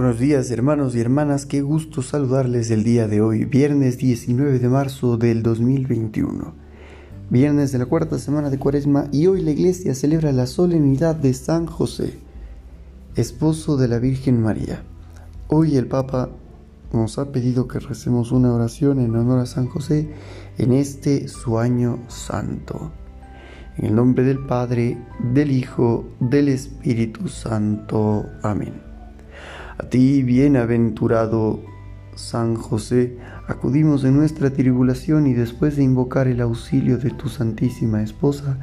[0.00, 4.68] Buenos días hermanos y hermanas, qué gusto saludarles el día de hoy, viernes 19 de
[4.70, 6.54] marzo del 2021,
[7.28, 11.34] viernes de la cuarta semana de Cuaresma y hoy la iglesia celebra la solemnidad de
[11.34, 12.18] San José,
[13.14, 14.82] esposo de la Virgen María.
[15.48, 16.30] Hoy el Papa
[16.92, 20.08] nos ha pedido que recemos una oración en honor a San José
[20.56, 22.90] en este su año santo.
[23.76, 24.98] En el nombre del Padre,
[25.32, 28.26] del Hijo, del Espíritu Santo.
[28.42, 28.74] Amén.
[29.78, 31.60] A ti, bienaventurado
[32.16, 33.16] San José,
[33.46, 38.58] acudimos en nuestra tribulación y después de invocar el auxilio de tu Santísima Esposa,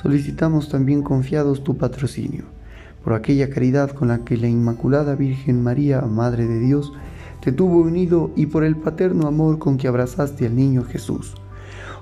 [0.00, 2.44] solicitamos también confiados tu patrocinio,
[3.02, 6.92] por aquella caridad con la que la Inmaculada Virgen María, Madre de Dios,
[7.40, 11.34] te tuvo unido y por el paterno amor con que abrazaste al niño Jesús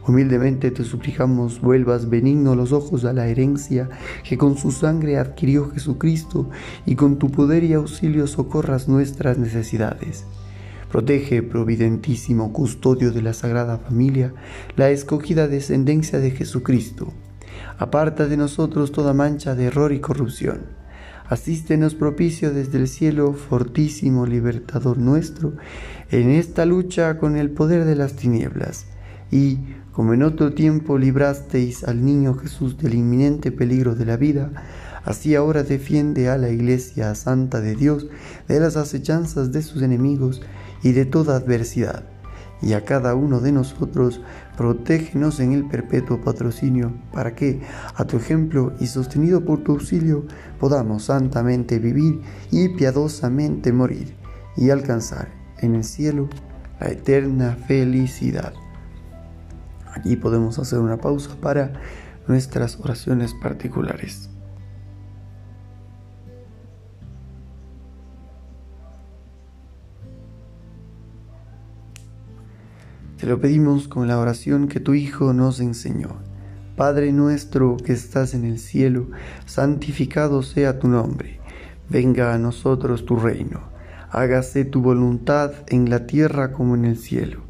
[0.07, 3.89] Humildemente te suplicamos vuelvas benigno los ojos a la herencia
[4.25, 6.49] que con su sangre adquirió Jesucristo
[6.87, 10.25] y con tu poder y auxilio socorras nuestras necesidades.
[10.91, 14.35] Protege, providentísimo custodio de la Sagrada Familia,
[14.77, 17.13] la escogida descendencia de Jesucristo.
[17.79, 20.81] Aparta de nosotros toda mancha de error y corrupción.
[21.29, 25.53] Asístenos propicio desde el cielo, fortísimo libertador nuestro,
[26.11, 28.87] en esta lucha con el poder de las tinieblas.
[29.31, 29.61] Y,
[30.01, 34.51] como en otro tiempo librasteis al niño Jesús del inminente peligro de la vida,
[35.05, 38.07] así ahora defiende a la Iglesia Santa de Dios
[38.49, 40.41] de las acechanzas de sus enemigos
[40.83, 42.05] y de toda adversidad.
[42.63, 44.23] Y a cada uno de nosotros
[44.57, 47.61] protégenos en el perpetuo patrocinio, para que,
[47.95, 50.25] a tu ejemplo y sostenido por tu auxilio,
[50.59, 54.17] podamos santamente vivir y piadosamente morir,
[54.57, 55.29] y alcanzar
[55.59, 56.31] en el cielo
[56.81, 58.55] la eterna felicidad.
[59.95, 61.73] Aquí podemos hacer una pausa para
[62.27, 64.31] nuestras oraciones particulares.
[73.21, 76.17] Te lo pedimos con la oración que tu Hijo nos enseñó.
[76.75, 79.11] Padre nuestro que estás en el cielo,
[79.45, 81.39] santificado sea tu nombre.
[81.91, 83.61] Venga a nosotros tu reino.
[84.11, 87.50] Hágase tu voluntad en la tierra como en el cielo.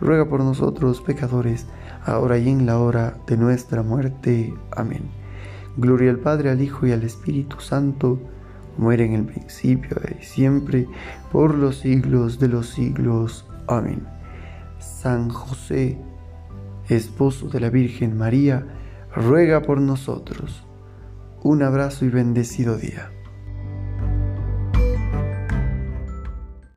[0.00, 1.66] ruega por nosotros pecadores,
[2.04, 4.54] ahora y en la hora de nuestra muerte.
[4.72, 5.10] Amén.
[5.76, 8.18] Gloria al Padre, al Hijo y al Espíritu Santo,
[8.76, 10.86] como en el principio y siempre,
[11.30, 13.46] por los siglos de los siglos.
[13.68, 14.06] Amén.
[14.78, 15.98] San José,
[16.88, 18.66] esposo de la Virgen María,
[19.14, 20.66] ruega por nosotros.
[21.42, 23.10] Un abrazo y bendecido día.